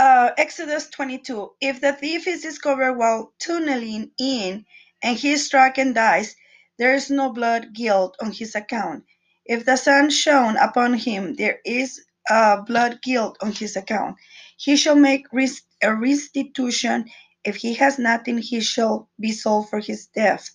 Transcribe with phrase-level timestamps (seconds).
[0.00, 1.52] Uh, Exodus 22.
[1.60, 4.64] If the thief is discovered while tunneling in
[5.02, 6.34] and he is struck and dies,
[6.78, 9.04] there is no blood guilt on his account.
[9.44, 12.00] If the sun shone upon him, there is
[12.30, 14.16] uh, blood guilt on his account.
[14.56, 17.04] He shall make res- a restitution.
[17.44, 20.48] If he has nothing, he shall be sold for his death.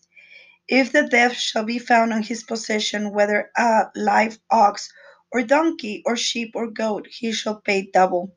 [0.67, 4.91] If the death shall be found on his possession, whether a live ox,
[5.31, 8.35] or donkey, or sheep, or goat, he shall pay double.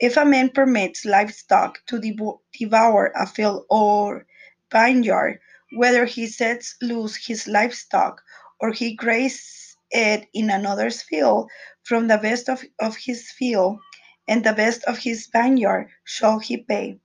[0.00, 4.26] If a man permits livestock to devo- devour a field or
[4.72, 5.40] vineyard,
[5.76, 8.22] whether he sets loose his livestock,
[8.60, 11.50] or he grazes it in another's field,
[11.84, 13.78] from the best of, of his field
[14.26, 16.98] and the best of his vineyard shall he pay.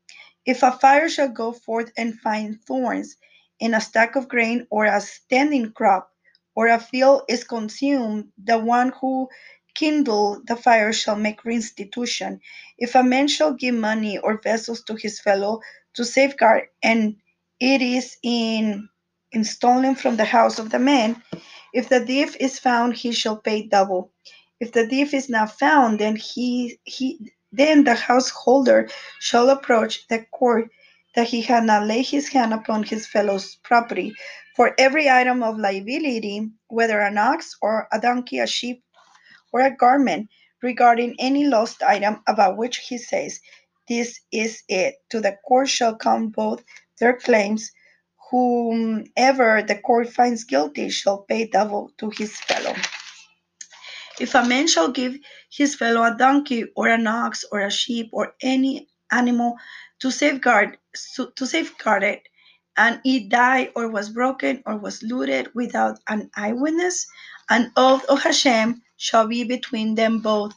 [0.45, 3.17] If a fire shall go forth and find thorns,
[3.59, 6.11] in a stack of grain or a standing crop,
[6.55, 9.29] or a field is consumed, the one who
[9.75, 12.39] kindled the fire shall make restitution.
[12.77, 15.61] If a man shall give money or vessels to his fellow
[15.95, 17.15] to safeguard, and
[17.59, 18.89] it is in,
[19.31, 21.21] in stolen from the house of the man,
[21.73, 24.11] if the thief is found, he shall pay double.
[24.59, 30.25] If the thief is not found, then he he then the householder shall approach the
[30.31, 30.69] court
[31.15, 34.13] that he had not laid his hand upon his fellow's property.
[34.55, 38.83] For every item of liability, whether an ox or a donkey, a sheep,
[39.53, 40.29] or a garment,
[40.61, 43.39] regarding any lost item about which he says,
[43.87, 46.63] This is it, to the court shall come both
[46.99, 47.71] their claims.
[48.31, 52.75] Whomever the court finds guilty shall pay double to his fellow.
[54.19, 55.17] If a man shall give
[55.51, 59.57] his fellow a donkey or an ox or a sheep or any animal
[59.99, 60.77] to safeguard
[61.35, 62.23] to safeguard it,
[62.77, 67.05] and it died or was broken or was looted without an eyewitness,
[67.49, 70.53] an oath of Hashem shall be between them both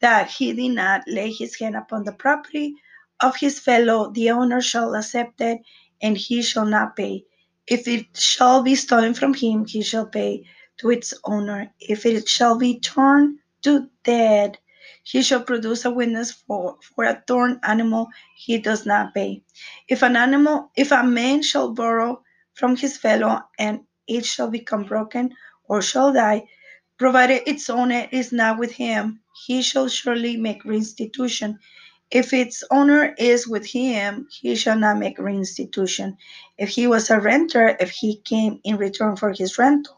[0.00, 2.76] that he did not lay his hand upon the property
[3.20, 5.58] of his fellow, the owner shall accept it,
[6.00, 7.24] and he shall not pay.
[7.66, 10.44] If it shall be stolen from him, he shall pay
[10.78, 11.72] to its owner.
[11.80, 14.58] If it shall be torn to dead,
[15.02, 18.06] he shall produce a witness for, for a torn animal
[18.36, 19.42] he does not pay.
[19.88, 22.22] If an animal, if a man shall borrow
[22.54, 26.46] from his fellow, and it shall become broken or shall die,
[26.98, 31.58] provided its owner is not with him, he shall surely make restitution.
[32.10, 36.16] If its owner is with him, he shall not make restitution.
[36.58, 39.96] If he was a renter, if he came in return for his rental,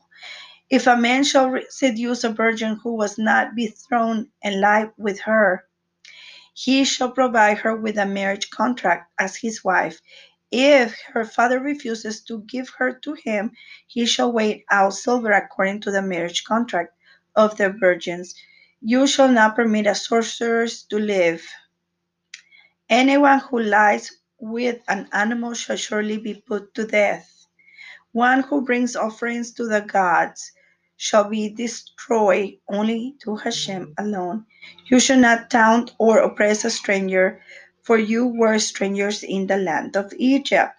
[0.71, 5.65] if a man shall seduce a virgin who was not betrothed and lie with her,
[6.55, 10.01] he shall provide her with a marriage contract as his wife.
[10.53, 13.53] If her father refuses to give her to him,
[13.87, 16.93] he shall weigh out silver according to the marriage contract
[17.37, 18.35] of the virgins.
[18.81, 21.47] You shall not permit a sorceress to live.
[22.89, 24.11] Anyone who lies
[24.41, 27.47] with an animal shall surely be put to death.
[28.13, 30.51] One who brings offerings to the gods
[30.97, 34.47] shall be destroyed only to Hashem alone.
[34.87, 37.41] You shall not taunt or oppress a stranger,
[37.83, 40.73] for you were strangers in the land of Egypt.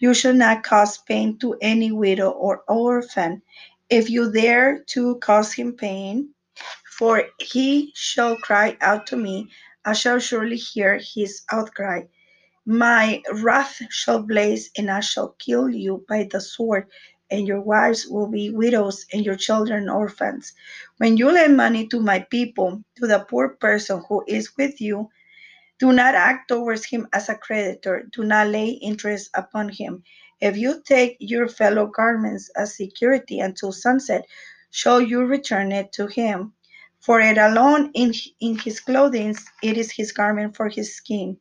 [0.00, 3.42] You shall not cause pain to any widow or orphan.
[3.90, 6.30] If you dare to cause him pain,
[6.98, 9.50] for he shall cry out to me,
[9.84, 12.02] I shall surely hear his outcry.
[12.66, 16.86] My wrath shall blaze, and I shall kill you by the sword
[17.30, 20.52] and your wives will be widows and your children orphans.
[20.98, 25.08] When you lend money to my people, to the poor person who is with you,
[25.82, 28.04] do not act towards him as a creditor.
[28.12, 30.04] Do not lay interest upon him.
[30.40, 34.24] If you take your fellow garments as security until sunset,
[34.70, 36.52] shall you return it to him?
[37.00, 41.36] For it alone in, in his clothing, it is his garment for his skin.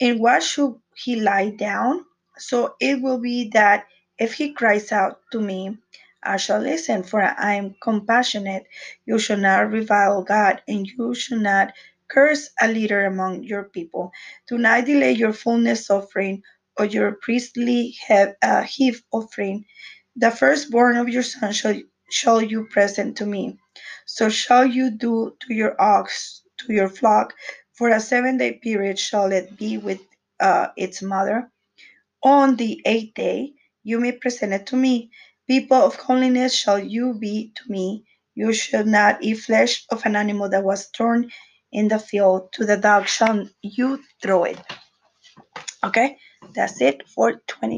[0.00, 2.06] In what should he lie down?
[2.38, 3.84] So it will be that
[4.18, 5.76] if he cries out to me,
[6.22, 8.64] I shall listen, for I am compassionate.
[9.04, 11.74] You shall not revile God, and you shall not
[12.08, 14.12] curse a leader among your people.
[14.48, 16.42] Do not delay your fullness offering
[16.78, 19.64] or your priestly heave, uh, heave offering.
[20.16, 21.74] The firstborn of your son shall,
[22.10, 23.58] shall you present to me.
[24.06, 27.34] So shall you do to your ox, to your flock.
[27.74, 30.00] For a seven day period shall it be with
[30.40, 31.50] uh, its mother.
[32.24, 33.52] On the eighth day,
[33.84, 35.10] you may present it to me.
[35.46, 38.04] People of holiness shall you be to me.
[38.34, 41.30] You shall not eat flesh of an animal that was torn
[41.72, 42.52] in the field.
[42.54, 44.58] To the dog shall you throw it.
[45.84, 46.18] Okay,
[46.54, 47.76] that's it for 20.